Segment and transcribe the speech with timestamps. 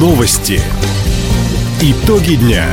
[0.00, 0.58] Новости.
[1.82, 2.64] Итоги дня.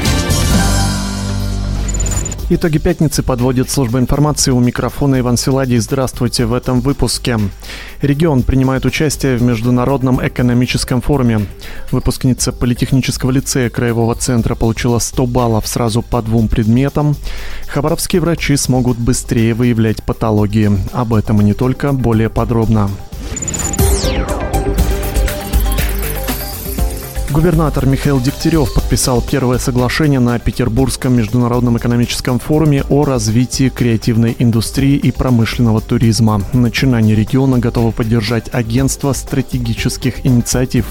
[2.50, 5.78] Итоги пятницы подводит служба информации у микрофона Иван Силадий.
[5.80, 7.38] Здравствуйте в этом выпуске.
[8.02, 11.42] Регион принимает участие в Международном экономическом форуме.
[11.92, 17.18] Выпускница Политехнического лицея Краевого центра получила 100 баллов сразу по двум предметам.
[17.68, 20.72] Хабаровские врачи смогут быстрее выявлять патологии.
[20.94, 22.90] Об этом и не только, более подробно.
[27.30, 34.96] Губернатор Михаил Дегтярев подписал первое соглашение на Петербургском международном экономическом форуме о развитии креативной индустрии
[34.96, 36.42] и промышленного туризма.
[36.54, 40.86] Начинание региона готово поддержать агентство стратегических инициатив.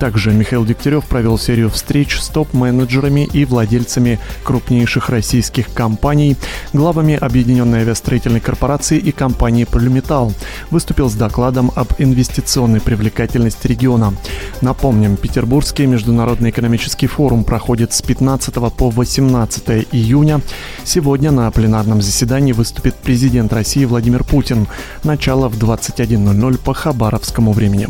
[0.00, 6.38] Также Михаил Дегтярев провел серию встреч с топ-менеджерами и владельцами крупнейших российских компаний,
[6.72, 10.32] главами Объединенной авиастроительной корпорации и компании «Полиметалл».
[10.70, 14.14] Выступил с докладом об инвестиционной привлекательности региона.
[14.62, 20.40] Напомним, Петербургский международный экономический форум проходит с 15 по 18 июня.
[20.82, 24.66] Сегодня на пленарном заседании выступит президент России Владимир Путин.
[25.04, 27.88] Начало в 21.00 по хабаровскому времени.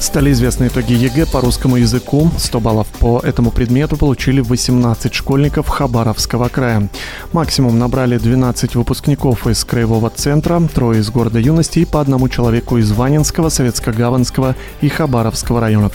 [0.00, 2.30] Стали известны итоги ЕГЭ по русскому языку.
[2.38, 6.88] 100 баллов по этому предмету получили 18 школьников Хабаровского края.
[7.32, 12.78] Максимум набрали 12 выпускников из Краевого центра, трое из города юности и по одному человеку
[12.78, 15.92] из Ванинского, Советско-Гаванского и Хабаровского районов.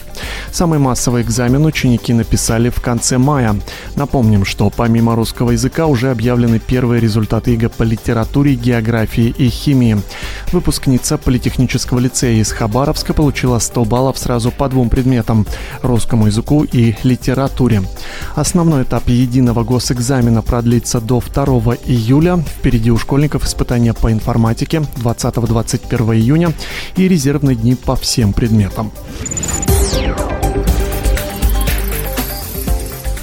[0.52, 3.56] Самый массовый экзамен ученики написали в конце мая.
[3.96, 9.98] Напомним, что помимо русского языка уже объявлены первые результаты ЕГЭ по литературе, географии и химии.
[10.52, 15.46] Выпускница Политехнического лицея из Хабаровска получила 100 баллов сразу по двум предметам–
[15.82, 17.84] русскому языку и литературе.
[18.36, 22.38] Основной этап единого госэкзамена продлится до 2 июля.
[22.38, 26.54] Впереди у школьников испытания по информатике 20-21 июня
[26.96, 28.92] и резервные дни по всем предметам.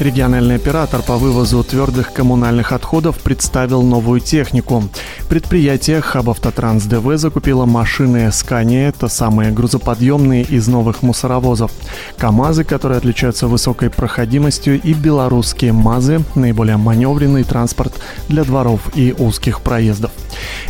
[0.01, 4.83] Региональный оператор по вывозу твердых коммунальных отходов представил новую технику.
[5.29, 11.71] Предприятие Хабавтотранс ДВ закупило машины Scania, это самые грузоподъемные из новых мусоровозов.
[12.17, 17.93] КАМАЗы, которые отличаются высокой проходимостью, и белорусские МАЗы, наиболее маневренный транспорт
[18.27, 20.13] для дворов и узких проездов.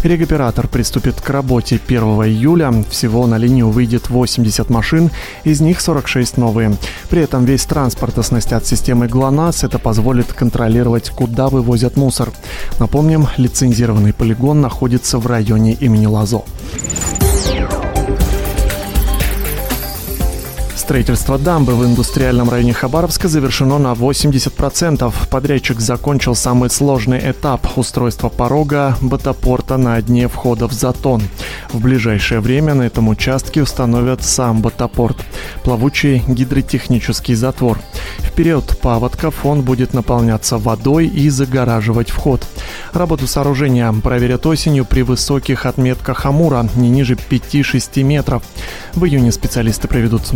[0.03, 2.73] Регоператор приступит к работе 1 июля.
[2.91, 5.11] Всего на линию выйдет 80 машин,
[5.45, 6.77] из них 46 новые.
[7.09, 9.65] При этом весь транспорт оснастят системой ГЛОНАСС.
[9.65, 12.31] Это позволит контролировать, куда вывозят мусор.
[12.79, 16.43] Напомним, лицензированный полигон находится в районе имени Лазо.
[20.91, 25.15] Строительство дамбы в индустриальном районе Хабаровска завершено на 80%.
[25.31, 31.23] Подрядчик закончил самый сложный этап– устройство порога батапорта на дне входа в затон.
[31.73, 35.17] В ближайшее время на этом участке установят сам батапорт–
[35.63, 37.79] плавучий гидротехнический затвор.
[38.19, 42.45] В период паводков он будет наполняться водой и загораживать вход.
[42.93, 48.43] Работу сооружения проверят осенью при высоких отметках Амура, не ниже 5-6 метров.
[48.95, 50.27] В июне специалисты проведут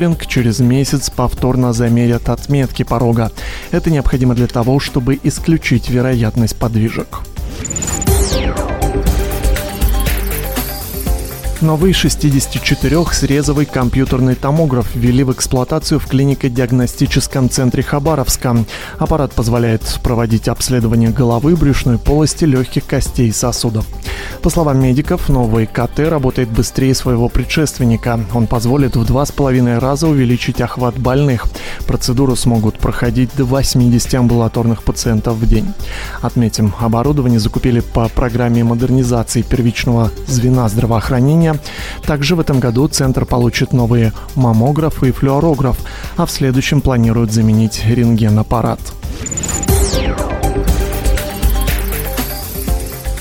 [0.00, 3.30] мониторинг, через месяц повторно замерят отметки порога.
[3.70, 7.20] Это необходимо для того, чтобы исключить вероятность подвижек.
[11.60, 18.64] Новый 64-срезовый компьютерный томограф ввели в эксплуатацию в клинико-диагностическом центре Хабаровска.
[18.98, 23.84] Аппарат позволяет проводить обследование головы, брюшной полости, легких костей и сосудов.
[24.42, 28.18] По словам медиков, новый КТ работает быстрее своего предшественника.
[28.32, 31.44] Он позволит в два с половиной раза увеличить охват больных.
[31.86, 35.74] Процедуру смогут проходить до 80 амбулаторных пациентов в день.
[36.22, 41.60] Отметим, оборудование закупили по программе модернизации первичного звена здравоохранения лечения.
[42.06, 45.78] Также в этом году центр получит новые маммограф и флюорограф,
[46.16, 48.80] а в следующем планируют заменить рентген-аппарат.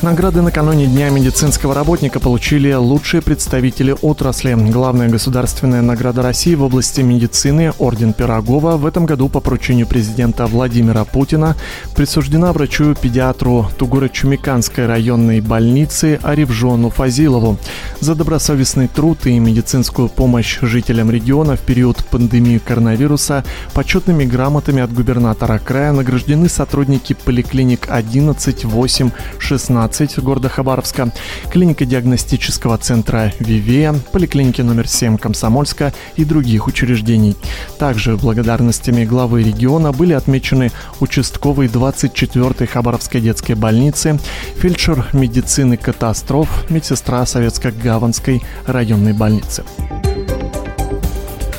[0.10, 4.56] Награды накануне Дня медицинского работника получили лучшие представители отрасли.
[4.56, 8.78] Главная государственная награда России в области медицины Орден Пирогова.
[8.78, 11.56] В этом году по поручению президента Владимира Путина
[11.96, 17.60] присуждена врачу-педиатру Тугуро-Чумиканской районной больницы Аревжону Фазилову
[18.00, 23.44] за добросовестный труд и медицинскую помощь жителям региона в период пандемии коронавируса.
[23.76, 31.12] Почетными грамотами от губернатора края награждены сотрудники поликлиник 11, 8, 16 12 города Хабаровска,
[31.52, 37.36] клиника диагностического центра «Вивея», поликлиники номер 7 Комсомольска и других учреждений.
[37.78, 44.18] Также благодарностями главы региона были отмечены участковый 24-й Хабаровской детской больницы,
[44.56, 49.66] фельдшер медицины катастроф, медсестра Советско-Гаванской районной больницы.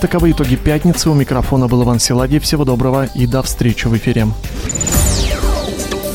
[0.00, 1.10] Таковы итоги пятницы.
[1.10, 2.38] У микрофона был Иван Силадий.
[2.38, 4.28] Всего доброго и до встречи в эфире.